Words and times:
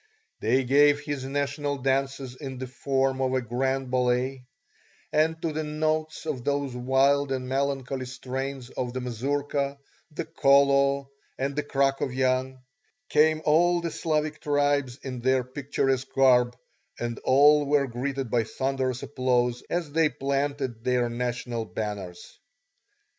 They 0.39 0.63
gave 0.63 0.99
his 1.01 1.25
national 1.25 1.77
dances 1.77 2.35
in 2.35 2.57
the 2.57 2.65
form 2.65 3.21
of 3.21 3.33
a 3.35 3.41
grand 3.43 3.91
ballet, 3.91 4.45
and 5.13 5.39
to 5.43 5.53
the 5.53 5.63
notes 5.63 6.25
of 6.25 6.43
those 6.43 6.75
wild 6.75 7.31
and 7.31 7.47
melancholy 7.47 8.07
strains 8.07 8.71
of 8.71 8.93
the 8.93 8.99
mazurka, 8.99 9.77
the 10.09 10.25
kolo, 10.25 11.11
and 11.37 11.55
the 11.55 11.61
krakovyan, 11.61 12.63
came 13.09 13.43
all 13.45 13.79
the 13.79 13.91
Slavic 13.91 14.41
tribes 14.41 14.97
in 15.03 15.19
their 15.19 15.43
picturesque 15.43 16.07
garb, 16.15 16.57
and 16.99 17.19
all 17.19 17.67
were 17.67 17.85
greeted 17.85 18.31
by 18.31 18.43
thunderous 18.43 19.03
applause 19.03 19.61
as 19.69 19.91
they 19.91 20.09
planted 20.09 20.83
their 20.83 21.09
national 21.09 21.65
banners. 21.65 22.39